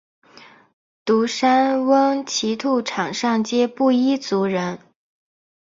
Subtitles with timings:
[1.05, 4.79] 独山翁奇兔场上街布依族人。